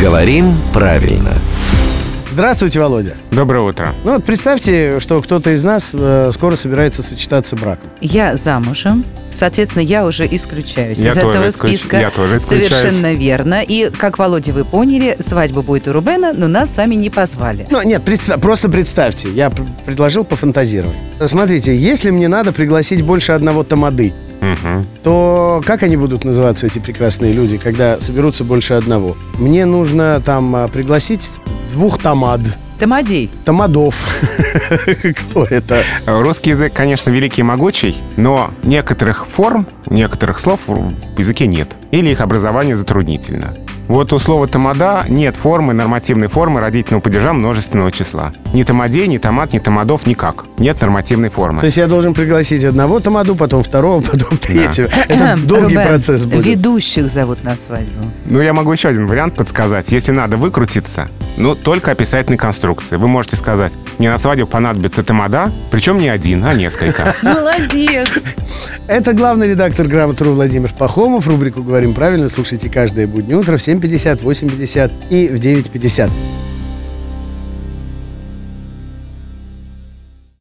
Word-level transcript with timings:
Говорим 0.00 0.54
правильно. 0.72 1.32
Здравствуйте, 2.30 2.80
Володя. 2.80 3.14
Доброе 3.30 3.60
утро. 3.62 3.94
Ну 4.02 4.14
вот 4.14 4.24
представьте, 4.24 4.98
что 4.98 5.22
кто-то 5.22 5.50
из 5.50 5.62
нас 5.62 5.90
э, 5.92 6.30
скоро 6.32 6.56
собирается 6.56 7.02
сочетаться 7.04 7.54
браком. 7.54 7.90
Я 8.00 8.34
замужем, 8.34 9.04
соответственно, 9.30 9.82
я 9.82 10.04
уже 10.04 10.26
исключаюсь 10.28 10.98
Я 10.98 11.10
из 11.12 11.14
тоже 11.14 11.28
этого 11.28 11.48
исключ- 11.48 11.78
списка. 11.78 12.00
я 12.00 12.10
тоже 12.10 12.38
исключаюсь. 12.38 12.72
Совершенно 12.72 13.14
верно. 13.14 13.62
И, 13.62 13.88
как 13.90 14.18
Володя, 14.18 14.52
вы 14.52 14.64
поняли, 14.64 15.16
свадьба 15.20 15.62
будет 15.62 15.86
у 15.86 15.92
Рубена, 15.92 16.32
но 16.32 16.48
нас 16.48 16.74
с 16.74 16.76
вами 16.76 16.96
не 16.96 17.08
позвали. 17.08 17.66
Ну, 17.70 17.80
нет, 17.84 18.02
представ- 18.04 18.40
просто 18.40 18.68
представьте. 18.68 19.28
Я 19.30 19.50
пр- 19.50 19.64
предложил 19.86 20.24
пофантазировать. 20.24 20.96
Смотрите, 21.26 21.76
если 21.76 22.10
мне 22.10 22.26
надо 22.26 22.50
пригласить 22.50 23.02
больше 23.02 23.30
одного 23.30 23.62
тамады, 23.62 24.12
Мгм. 24.44 24.86
то 25.02 25.62
как 25.64 25.82
они 25.82 25.96
будут 25.96 26.24
называться, 26.24 26.66
эти 26.66 26.78
прекрасные 26.78 27.32
люди, 27.32 27.56
когда 27.56 28.00
соберутся 28.00 28.44
больше 28.44 28.74
одного? 28.74 29.16
Мне 29.38 29.64
нужно 29.64 30.22
там 30.24 30.54
а, 30.54 30.68
пригласить 30.68 31.30
двух 31.72 31.98
тамад. 31.98 32.40
Тамадей. 32.78 33.30
Тамадов. 33.44 33.96
Кто 35.16 35.44
это? 35.44 35.82
Русский 36.06 36.50
язык, 36.50 36.72
конечно, 36.72 37.10
великий 37.10 37.40
и 37.40 37.44
могучий, 37.44 37.96
но 38.16 38.50
некоторых 38.62 39.26
форм, 39.26 39.66
некоторых 39.86 40.40
слов 40.40 40.60
в 40.66 41.18
языке 41.18 41.46
нет. 41.46 41.76
Или 41.92 42.10
их 42.10 42.20
образование 42.20 42.76
затруднительно. 42.76 43.54
Вот 43.86 44.14
у 44.14 44.18
слова 44.18 44.46
«тамада» 44.46 45.04
нет 45.08 45.36
формы, 45.36 45.74
нормативной 45.74 46.28
формы 46.28 46.60
родительного 46.60 47.02
падежа 47.02 47.34
множественного 47.34 47.92
числа. 47.92 48.32
Ни 48.54 48.62
тамадей, 48.62 49.06
ни 49.06 49.18
томат, 49.18 49.52
ни 49.52 49.58
тамадов 49.58 50.06
никак. 50.06 50.46
Нет 50.58 50.80
нормативной 50.80 51.28
формы. 51.28 51.60
То 51.60 51.66
есть 51.66 51.76
я 51.76 51.86
должен 51.86 52.14
пригласить 52.14 52.64
одного 52.64 53.00
тамаду, 53.00 53.36
потом 53.36 53.62
второго, 53.62 54.00
потом 54.00 54.38
третьего. 54.38 54.88
Это 55.08 55.36
долгий 55.36 55.76
Рубен, 55.76 55.88
процесс 55.88 56.24
будет. 56.24 56.46
Ведущих 56.46 57.10
зовут 57.10 57.44
на 57.44 57.56
свадьбу. 57.56 58.06
Ну, 58.24 58.40
я 58.40 58.54
могу 58.54 58.72
еще 58.72 58.88
один 58.88 59.06
вариант 59.06 59.34
подсказать. 59.34 59.92
Если 59.92 60.12
надо 60.12 60.38
выкрутиться, 60.38 61.08
ну, 61.36 61.54
только 61.54 61.90
описательной 61.90 62.38
конструкции. 62.38 62.96
Вы 62.96 63.08
можете 63.08 63.36
сказать, 63.36 63.72
мне 63.98 64.08
на 64.08 64.16
свадьбу 64.16 64.46
понадобится 64.46 65.02
тамада, 65.02 65.52
причем 65.70 65.98
не 65.98 66.08
один, 66.08 66.42
а 66.44 66.54
несколько. 66.54 67.14
Молодец. 67.22 68.08
Это 68.86 69.12
главный 69.12 69.48
редактор 69.48 69.86
«Грамотру» 69.86 70.32
Владимир 70.32 70.72
Пахомов. 70.72 71.26
Рубрику 71.28 71.62
«Говорим 71.62 71.92
правильно» 71.92 72.28
слушайте 72.28 72.70
каждое 72.70 73.06
буднее 73.06 73.36
утро 73.36 73.56
в 73.56 73.62
7.50, 73.80 74.22
8.50 74.22 74.90
и 75.10 75.28
в 75.28 75.34
9.50. 75.34 76.33